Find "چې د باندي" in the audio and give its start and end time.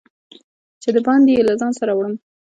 0.81-1.31